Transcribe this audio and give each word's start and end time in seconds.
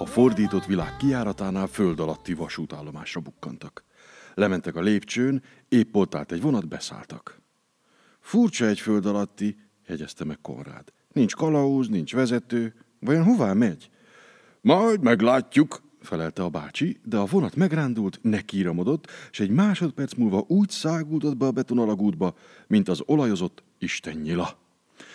A 0.00 0.06
fordított 0.06 0.64
világ 0.64 0.96
kiáratánál 0.96 1.66
föld 1.66 2.00
alatti 2.00 2.34
vasútállomásra 2.34 3.20
bukkantak. 3.20 3.84
Lementek 4.34 4.76
a 4.76 4.80
lépcsőn, 4.80 5.42
épp 5.68 5.94
ott 5.94 6.14
állt 6.14 6.32
egy 6.32 6.40
vonat, 6.40 6.68
beszálltak. 6.68 7.40
Furcsa 8.20 8.66
egy 8.66 8.80
föld 8.80 9.06
alatti, 9.06 9.56
jegyezte 9.86 10.24
meg 10.24 10.38
Konrád. 10.42 10.92
Nincs 11.12 11.34
kalauz, 11.34 11.88
nincs 11.88 12.14
vezető. 12.14 12.74
Vajon 13.00 13.24
hová 13.24 13.52
megy? 13.52 13.90
Majd 14.60 15.02
meglátjuk, 15.02 15.82
felelte 16.00 16.42
a 16.42 16.48
bácsi, 16.48 17.00
de 17.04 17.16
a 17.16 17.26
vonat 17.26 17.56
megrándult, 17.56 18.18
nekíramodott, 18.22 19.10
és 19.30 19.40
egy 19.40 19.50
másodperc 19.50 20.14
múlva 20.14 20.44
úgy 20.48 20.70
száguldott 20.70 21.36
be 21.36 21.46
a 21.46 21.52
betonalagútba, 21.52 22.36
mint 22.66 22.88
az 22.88 23.02
olajozott 23.06 23.62
istennyila. 23.78 24.58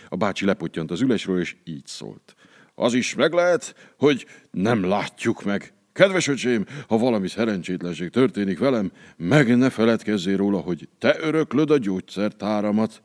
A 0.10 0.16
bácsi 0.16 0.46
lepottyant 0.46 0.91
az 0.91 1.02
ülésről, 1.02 1.40
és 1.40 1.55
így 1.63 1.86
szólt. 1.86 2.36
Az 2.76 2.94
is 2.94 3.16
meg 3.16 3.34
lehet, 3.34 3.76
hogy 3.98 4.26
nem 4.52 4.84
látjuk 4.84 5.44
meg. 5.44 5.74
Kedves 5.94 6.28
öcsém, 6.28 6.66
ha 6.88 6.98
valami 6.98 7.28
szerencsétlenség 7.28 8.10
történik 8.10 8.60
velem, 8.60 8.92
meg 9.18 9.58
ne 9.58 9.70
feledkezzél 9.70 10.38
róla, 10.38 10.60
hogy 10.60 10.90
te 11.00 11.16
öröklöd 11.20 11.72
a 11.72 11.78
gyógyszertáramat. 11.78 13.02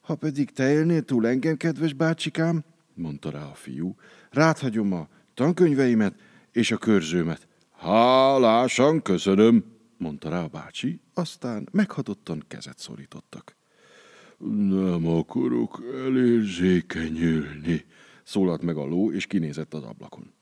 Ha 0.00 0.14
pedig 0.14 0.50
te 0.50 0.72
élnél 0.72 1.02
túl 1.02 1.26
engem, 1.26 1.56
kedves 1.56 1.92
bácsikám, 1.92 2.64
mondta 2.94 3.30
rá 3.30 3.42
a 3.42 3.54
fiú, 3.54 3.94
ráthagyom 4.30 4.92
a 4.92 5.08
tankönyveimet 5.34 6.14
és 6.52 6.70
a 6.70 6.76
körzőmet. 6.76 7.48
Hálásan 7.76 9.02
köszönöm, 9.02 9.64
mondta 9.96 10.28
rá 10.28 10.42
a 10.42 10.48
bácsi, 10.48 11.00
aztán 11.14 11.68
meghatottan 11.72 12.44
kezet 12.48 12.78
szorítottak. 12.78 13.56
Nem 14.68 15.06
akarok 15.06 15.82
elérzékenyülni, 16.04 17.84
szólalt 18.26 18.62
meg 18.62 18.76
a 18.76 18.84
ló, 18.84 19.12
és 19.12 19.26
kinézett 19.26 19.74
az 19.74 19.82
ablakon. 19.82 20.32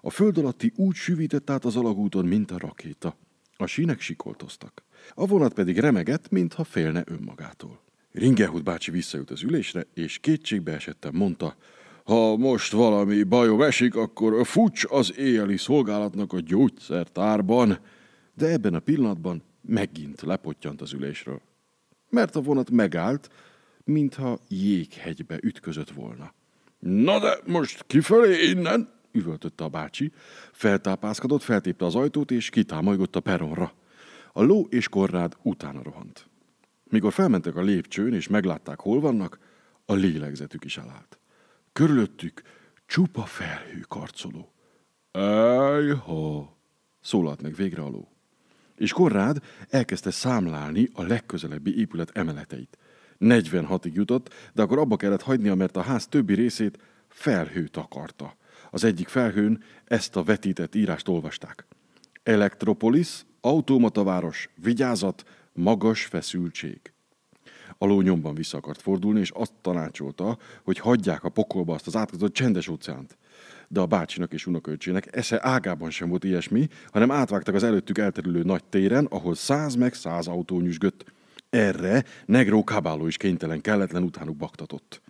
A 0.00 0.10
föld 0.10 0.38
alatti 0.38 0.72
úgy 0.76 0.94
süvített 0.94 1.50
át 1.50 1.64
az 1.64 1.76
alagúton, 1.76 2.26
mint 2.26 2.50
a 2.50 2.58
rakéta. 2.58 3.16
A 3.56 3.66
sínek 3.66 4.00
sikoltoztak. 4.00 4.84
A 5.14 5.26
vonat 5.26 5.54
pedig 5.54 5.78
remegett, 5.78 6.30
mintha 6.30 6.64
félne 6.64 7.04
önmagától. 7.06 7.80
Ringehut 8.12 8.64
bácsi 8.64 8.90
visszajött 8.90 9.30
az 9.30 9.42
ülésre, 9.42 9.86
és 9.94 10.18
kétségbe 10.18 10.72
esettem 10.72 11.14
mondta, 11.14 11.56
ha 12.04 12.36
most 12.36 12.72
valami 12.72 13.22
bajom 13.22 13.62
esik, 13.62 13.94
akkor 13.96 14.46
fucs 14.46 14.84
az 14.88 15.18
éjjeli 15.18 15.56
szolgálatnak 15.56 16.32
a 16.32 16.40
gyógyszertárban. 16.40 17.78
De 18.34 18.46
ebben 18.46 18.74
a 18.74 18.78
pillanatban 18.78 19.42
megint 19.62 20.22
lepottyant 20.22 20.80
az 20.80 20.92
ülésről. 20.92 21.40
Mert 22.08 22.36
a 22.36 22.40
vonat 22.40 22.70
megállt, 22.70 23.28
mintha 23.84 24.38
jéghegybe 24.48 25.38
ütközött 25.42 25.90
volna. 25.90 26.34
Na 26.80 27.18
de 27.18 27.38
most 27.46 27.84
kifelé 27.86 28.48
innen, 28.48 28.92
üvöltötte 29.12 29.64
a 29.64 29.68
bácsi, 29.68 30.12
feltápászkodott, 30.52 31.42
feltépte 31.42 31.84
az 31.84 31.94
ajtót, 31.94 32.30
és 32.30 32.50
kitámolygott 32.50 33.16
a 33.16 33.20
peronra. 33.20 33.72
A 34.32 34.42
ló 34.42 34.66
és 34.70 34.88
korrád 34.88 35.36
utána 35.42 35.82
rohant. 35.82 36.28
Mikor 36.84 37.12
felmentek 37.12 37.56
a 37.56 37.62
lépcsőn, 37.62 38.14
és 38.14 38.28
meglátták, 38.28 38.80
hol 38.80 39.00
vannak, 39.00 39.38
a 39.84 39.94
lélegzetük 39.94 40.64
is 40.64 40.76
elállt. 40.76 41.18
Körülöttük 41.72 42.42
csupa 42.86 43.24
felhő 43.24 43.84
karcoló. 43.88 44.52
Ejha! 45.10 46.56
szólalt 47.00 47.42
meg 47.42 47.54
végre 47.54 47.82
a 47.82 47.88
ló. 47.88 48.08
És 48.76 48.92
Korrád 48.92 49.42
elkezdte 49.68 50.10
számlálni 50.10 50.88
a 50.92 51.02
legközelebbi 51.02 51.78
épület 51.78 52.10
emeleteit. 52.16 52.78
46-ig 53.20 53.92
jutott, 53.92 54.34
de 54.54 54.62
akkor 54.62 54.78
abba 54.78 54.96
kellett 54.96 55.22
hagynia, 55.22 55.54
mert 55.54 55.76
a 55.76 55.82
ház 55.82 56.06
többi 56.06 56.34
részét 56.34 56.78
felhő 57.08 57.66
takarta. 57.66 58.36
Az 58.70 58.84
egyik 58.84 59.08
felhőn 59.08 59.62
ezt 59.84 60.16
a 60.16 60.22
vetített 60.22 60.74
írást 60.74 61.08
olvasták. 61.08 61.66
Elektropolis, 62.22 63.24
automataváros, 63.40 64.48
vigyázat, 64.62 65.24
magas 65.52 66.04
feszültség. 66.04 66.80
A 67.78 67.86
ló 67.86 68.00
nyomban 68.00 68.34
vissza 68.34 68.56
akart 68.56 68.80
fordulni, 68.80 69.20
és 69.20 69.30
azt 69.30 69.52
tanácsolta, 69.60 70.38
hogy 70.62 70.78
hagyják 70.78 71.24
a 71.24 71.28
pokolba 71.28 71.74
azt 71.74 71.86
az 71.86 71.96
átkozott 71.96 72.32
csendes 72.32 72.68
óceánt. 72.68 73.18
De 73.68 73.80
a 73.80 73.86
bácsinak 73.86 74.32
és 74.32 74.46
unokaöcsének 74.46 75.16
esze 75.16 75.38
ágában 75.42 75.90
sem 75.90 76.08
volt 76.08 76.24
ilyesmi, 76.24 76.68
hanem 76.92 77.10
átvágtak 77.10 77.54
az 77.54 77.62
előttük 77.62 77.98
elterülő 77.98 78.42
nagy 78.42 78.64
téren, 78.64 79.04
ahol 79.04 79.34
száz 79.34 79.74
meg 79.74 79.94
száz 79.94 80.26
autó 80.26 80.60
nyüzsgött. 80.60 81.04
Erre 81.50 82.04
Negró 82.26 82.64
Kabáló 82.64 83.06
is 83.06 83.16
kénytelen 83.16 83.60
kelletlen 83.60 84.02
utánuk 84.02 84.36
baktatott. 84.36 85.02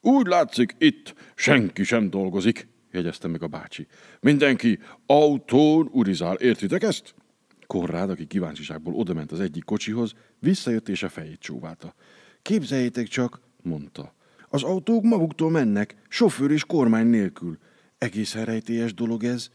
Úgy 0.00 0.26
látszik, 0.26 0.74
itt 0.78 1.14
senki 1.34 1.84
sem 1.84 2.10
dolgozik, 2.10 2.68
jegyezte 2.90 3.28
meg 3.28 3.42
a 3.42 3.46
bácsi. 3.46 3.86
Mindenki 4.20 4.78
autón 5.06 5.88
urizál, 5.92 6.34
értitek 6.34 6.82
ezt? 6.82 7.14
Konrád, 7.66 8.10
aki 8.10 8.26
kíváncsiságból 8.26 8.94
odament 8.94 9.32
az 9.32 9.40
egyik 9.40 9.64
kocsihoz, 9.64 10.12
visszajött 10.38 10.88
és 10.88 11.02
a 11.02 11.08
fejét 11.08 11.40
csóválta. 11.40 11.94
Képzeljétek 12.42 13.06
csak, 13.06 13.40
mondta. 13.62 14.14
Az 14.48 14.62
autók 14.62 15.02
maguktól 15.02 15.50
mennek, 15.50 15.96
sofőr 16.08 16.50
és 16.50 16.64
kormány 16.64 17.06
nélkül. 17.06 17.58
Egészen 17.98 18.44
rejtélyes 18.44 18.94
dolog 18.94 19.24
ez. 19.24 19.48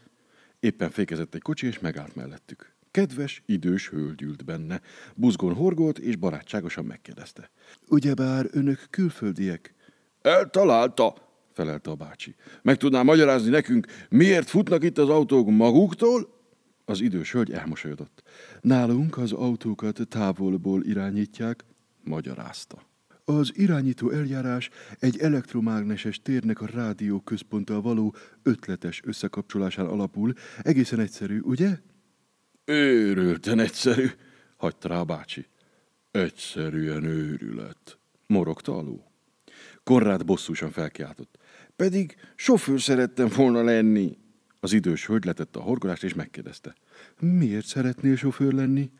Éppen 0.60 0.90
fékezett 0.90 1.34
egy 1.34 1.42
kocsi, 1.42 1.66
és 1.66 1.78
megállt 1.78 2.14
mellettük. 2.14 2.74
Kedves, 2.90 3.42
idős 3.46 3.88
hölgy 3.88 4.22
ült 4.22 4.44
benne. 4.44 4.80
Buzgón 5.14 5.54
horgolt, 5.54 5.98
és 5.98 6.16
barátságosan 6.16 6.84
megkérdezte. 6.84 7.50
Ugyebár 7.88 8.46
önök 8.50 8.86
külföldiek? 8.90 9.74
Eltalálta, 10.22 11.14
felelte 11.52 11.90
a 11.90 11.94
bácsi. 11.94 12.34
Meg 12.62 12.76
tudná 12.76 13.02
magyarázni 13.02 13.50
nekünk, 13.50 13.86
miért 14.08 14.48
futnak 14.48 14.84
itt 14.84 14.98
az 14.98 15.08
autók 15.08 15.50
maguktól? 15.50 16.38
Az 16.84 17.00
idős 17.00 17.32
hölgy 17.32 17.52
elmosolyodott. 17.52 18.22
Nálunk 18.60 19.18
az 19.18 19.32
autókat 19.32 20.08
távolból 20.08 20.84
irányítják, 20.84 21.64
magyarázta. 22.04 22.88
Az 23.24 23.52
irányító 23.54 24.10
eljárás 24.10 24.70
egy 24.98 25.18
elektromágneses 25.18 26.22
térnek 26.22 26.60
a 26.60 26.66
rádió 26.66 27.20
központtal 27.20 27.80
való 27.80 28.14
ötletes 28.42 29.00
összekapcsolásán 29.04 29.86
alapul. 29.86 30.32
Egészen 30.62 31.00
egyszerű, 31.00 31.40
ugye? 31.40 31.78
Őrülten 32.70 33.58
egyszerű, 33.58 34.06
hagyta 34.56 34.88
rá 34.88 34.98
a 34.98 35.04
bácsi. 35.04 35.46
Egyszerűen 36.10 37.04
őrület, 37.04 37.98
morogta 38.26 38.76
a 38.76 38.82
ló. 38.82 39.12
Konrád 39.82 40.24
bosszúsan 40.24 40.70
felkiáltott. 40.70 41.38
Pedig 41.76 42.16
sofőr 42.34 42.80
szerettem 42.80 43.28
volna 43.36 43.62
lenni. 43.62 44.18
Az 44.60 44.72
idős 44.72 45.06
hölgy 45.06 45.24
letette 45.24 45.58
a 45.58 45.62
horgolást 45.62 46.04
és 46.04 46.14
megkérdezte. 46.14 46.74
Miért 47.20 47.66
szeretnél 47.66 48.16
sofőr 48.16 48.52
lenni? 48.52 48.90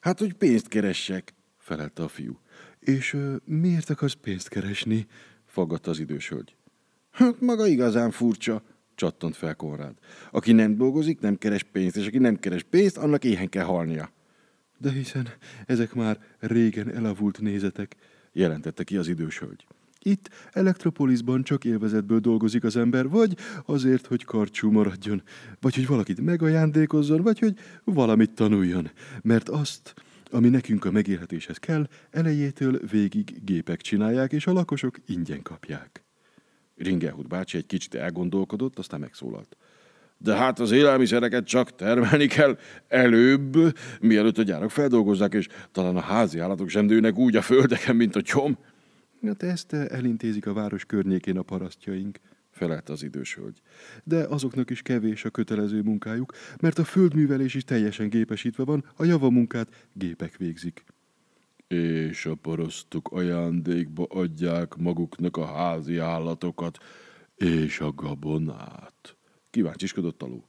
Hát, 0.00 0.18
hogy 0.18 0.34
pénzt 0.34 0.68
keressek, 0.68 1.34
felelte 1.58 2.02
a 2.02 2.08
fiú. 2.08 2.40
És 2.78 3.12
uh, 3.12 3.36
miért 3.44 3.90
akarsz 3.90 4.16
pénzt 4.20 4.48
keresni? 4.48 5.06
faggatta 5.44 5.90
az 5.90 5.98
idős 5.98 6.28
hölgy. 6.28 6.56
Hát 7.10 7.40
maga 7.40 7.66
igazán 7.66 8.10
furcsa, 8.10 8.62
csattant 8.98 9.36
fel 9.36 9.54
Konrád. 9.54 9.94
Aki 10.30 10.52
nem 10.52 10.76
dolgozik, 10.76 11.20
nem 11.20 11.36
keres 11.36 11.62
pénzt, 11.62 11.96
és 11.96 12.06
aki 12.06 12.18
nem 12.18 12.36
keres 12.36 12.62
pénzt, 12.62 12.96
annak 12.96 13.24
éhen 13.24 13.48
kell 13.48 13.64
halnia. 13.64 14.10
De 14.78 14.92
hiszen 14.92 15.28
ezek 15.66 15.94
már 15.94 16.18
régen 16.38 16.94
elavult 16.94 17.40
nézetek, 17.40 17.96
jelentette 18.32 18.84
ki 18.84 18.96
az 18.96 19.08
idős 19.08 19.38
hölgy. 19.38 19.66
Itt 19.98 20.30
Elektropolisban 20.52 21.42
csak 21.42 21.64
élvezetből 21.64 22.18
dolgozik 22.18 22.64
az 22.64 22.76
ember, 22.76 23.08
vagy 23.08 23.36
azért, 23.66 24.06
hogy 24.06 24.24
karcsú 24.24 24.70
maradjon, 24.70 25.22
vagy 25.60 25.74
hogy 25.74 25.86
valakit 25.86 26.20
megajándékozzon, 26.20 27.22
vagy 27.22 27.38
hogy 27.38 27.58
valamit 27.84 28.34
tanuljon. 28.34 28.90
Mert 29.22 29.48
azt, 29.48 29.94
ami 30.30 30.48
nekünk 30.48 30.84
a 30.84 30.90
megélhetéshez 30.90 31.56
kell, 31.56 31.88
elejétől 32.10 32.80
végig 32.90 33.44
gépek 33.44 33.80
csinálják, 33.80 34.32
és 34.32 34.46
a 34.46 34.52
lakosok 34.52 34.96
ingyen 35.06 35.42
kapják. 35.42 36.07
Ringelhut 36.78 37.28
bácsi 37.28 37.56
egy 37.56 37.66
kicsit 37.66 37.94
elgondolkodott, 37.94 38.78
aztán 38.78 39.00
megszólalt. 39.00 39.56
De 40.18 40.36
hát 40.36 40.60
az 40.60 40.70
élelmiszereket 40.70 41.46
csak 41.46 41.74
termelni 41.74 42.26
kell 42.26 42.58
előbb, 42.88 43.56
mielőtt 44.00 44.38
a 44.38 44.42
gyárak 44.42 44.70
feldolgozzák, 44.70 45.34
és 45.34 45.48
talán 45.72 45.96
a 45.96 46.00
házi 46.00 46.38
állatok 46.38 46.68
sem 46.68 46.86
dőnek 46.86 47.16
úgy 47.16 47.36
a 47.36 47.42
földeken, 47.42 47.96
mint 47.96 48.16
a 48.16 48.22
csom. 48.22 48.58
Hát 49.22 49.42
ezt 49.42 49.72
elintézik 49.72 50.46
a 50.46 50.52
város 50.52 50.84
környékén 50.84 51.38
a 51.38 51.42
parasztjaink, 51.42 52.18
felelte 52.50 52.92
az 52.92 53.02
idős 53.02 53.34
hölgy. 53.34 53.60
De 54.04 54.16
azoknak 54.16 54.70
is 54.70 54.82
kevés 54.82 55.24
a 55.24 55.30
kötelező 55.30 55.82
munkájuk, 55.82 56.32
mert 56.60 56.78
a 56.78 56.84
földművelés 56.84 57.54
is 57.54 57.64
teljesen 57.64 58.08
gépesítve 58.08 58.64
van, 58.64 58.84
a 58.96 59.04
javamunkát 59.04 59.68
gépek 59.92 60.36
végzik. 60.36 60.84
És 61.68 62.26
a 62.26 62.34
parasztok 62.34 63.08
ajándékba 63.12 64.04
adják 64.04 64.76
maguknak 64.76 65.36
a 65.36 65.46
házi 65.46 65.96
állatokat 65.96 66.78
és 67.36 67.80
a 67.80 67.92
gabonát. 67.92 69.16
Kíváncsiskodott 69.50 70.22
alul. 70.22 70.44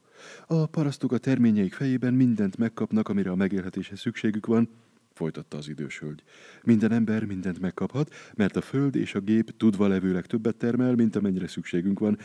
A 0.46 0.66
parasztok 0.66 1.12
a 1.12 1.18
terményeik 1.18 1.74
fejében 1.74 2.14
mindent 2.14 2.56
megkapnak, 2.56 3.08
amire 3.08 3.30
a 3.30 3.34
megélhetéshez 3.34 4.00
szükségük 4.00 4.46
van, 4.46 4.68
folytatta 5.12 5.56
az 5.56 5.68
idős 5.68 5.98
hölgy. 5.98 6.22
Minden 6.62 6.92
ember 6.92 7.24
mindent 7.24 7.60
megkaphat, 7.60 8.14
mert 8.34 8.56
a 8.56 8.60
föld 8.60 8.94
és 8.94 9.14
a 9.14 9.20
gép 9.20 9.56
tudva 9.56 9.86
levőleg 9.86 10.26
többet 10.26 10.56
termel, 10.56 10.94
mint 10.94 11.16
amennyire 11.16 11.48
szükségünk 11.48 11.98
van. 11.98 12.18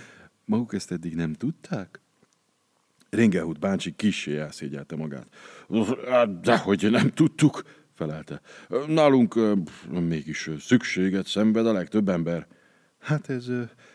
Maguk 0.46 0.74
ezt 0.74 0.92
eddig 0.92 1.16
nem 1.16 1.34
tudták? 1.34 2.00
Ringehut 3.10 3.60
báncsi 3.60 3.96
kissé 3.96 4.38
elszégyelte 4.38 4.96
magát. 4.96 5.28
Dehogy 6.42 6.92
nem 6.92 7.10
tudtuk, 7.10 7.64
felelte. 7.96 8.42
Nálunk 8.88 9.40
mégis 9.90 10.50
szükséget 10.60 11.28
szenved 11.28 11.68
a 11.68 11.74
legtöbb 11.74 12.10
ember. 12.10 12.48
Hát 13.00 13.30
ez 13.30 13.48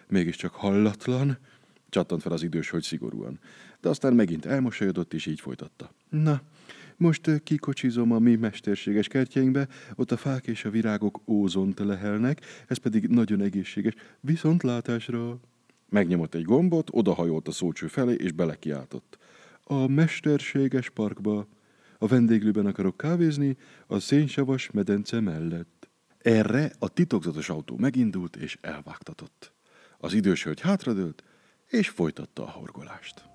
mégiscsak 0.08 0.52
hallatlan, 0.54 1.38
csattant 1.88 2.22
fel 2.22 2.32
az 2.32 2.42
idős 2.42 2.70
hogy 2.70 2.82
szigorúan. 2.82 3.38
De 3.80 3.88
aztán 3.88 4.12
megint 4.12 4.46
elmosolyodott, 4.46 5.14
és 5.14 5.26
így 5.26 5.40
folytatta. 5.40 5.94
Na, 6.08 6.40
most 6.96 7.42
kikocsizom 7.42 8.12
a 8.12 8.18
mi 8.18 8.36
mesterséges 8.36 9.08
kertjeinkbe, 9.08 9.68
ott 9.94 10.10
a 10.12 10.16
fák 10.16 10.46
és 10.46 10.64
a 10.64 10.70
virágok 10.70 11.20
ózont 11.26 11.78
lehelnek, 11.78 12.40
ez 12.66 12.76
pedig 12.76 13.06
nagyon 13.06 13.40
egészséges. 13.40 13.94
Viszontlátásra! 14.20 15.40
Megnyomott 15.88 16.34
egy 16.34 16.44
gombot, 16.44 16.88
odahajolt 16.92 17.48
a 17.48 17.52
szócső 17.52 17.86
felé, 17.86 18.14
és 18.14 18.32
belekiáltott. 18.32 19.18
A 19.62 19.86
mesterséges 19.86 20.90
parkba. 20.90 21.46
A 22.02 22.06
vendéglőben 22.06 22.66
akarok 22.66 22.96
kávézni, 22.96 23.56
a 23.86 23.98
szénsavas 23.98 24.70
medence 24.70 25.20
mellett. 25.20 25.88
Erre 26.18 26.72
a 26.78 26.88
titokzatos 26.88 27.48
autó 27.48 27.76
megindult 27.76 28.36
és 28.36 28.58
elvágtatott. 28.60 29.52
Az 29.98 30.12
idős 30.12 30.44
hölgy 30.44 30.60
hátradőlt, 30.60 31.24
és 31.66 31.88
folytatta 31.88 32.42
a 32.42 32.50
horgolást. 32.50 33.29